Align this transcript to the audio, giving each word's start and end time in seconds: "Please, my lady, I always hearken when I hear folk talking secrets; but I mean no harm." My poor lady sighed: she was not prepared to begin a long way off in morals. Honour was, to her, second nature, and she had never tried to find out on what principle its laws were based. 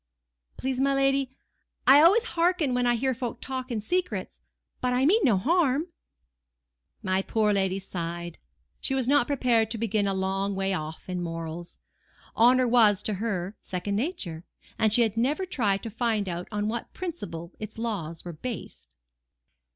"Please, 0.57 0.79
my 0.79 0.95
lady, 0.95 1.29
I 1.85 2.01
always 2.01 2.23
hearken 2.33 2.73
when 2.73 2.87
I 2.87 2.95
hear 2.95 3.13
folk 3.13 3.39
talking 3.39 3.79
secrets; 3.79 4.41
but 4.81 4.93
I 4.93 5.05
mean 5.05 5.21
no 5.23 5.37
harm." 5.37 5.89
My 7.03 7.21
poor 7.21 7.53
lady 7.53 7.77
sighed: 7.77 8.39
she 8.79 8.95
was 8.95 9.07
not 9.07 9.27
prepared 9.27 9.69
to 9.69 9.77
begin 9.77 10.07
a 10.07 10.15
long 10.15 10.55
way 10.55 10.73
off 10.73 11.07
in 11.07 11.21
morals. 11.21 11.77
Honour 12.35 12.67
was, 12.67 13.03
to 13.03 13.13
her, 13.21 13.55
second 13.61 13.95
nature, 13.95 14.43
and 14.79 14.91
she 14.91 15.03
had 15.03 15.17
never 15.17 15.45
tried 15.45 15.83
to 15.83 15.91
find 15.91 16.27
out 16.27 16.47
on 16.51 16.67
what 16.67 16.93
principle 16.95 17.51
its 17.59 17.77
laws 17.77 18.25
were 18.25 18.33
based. 18.33 18.95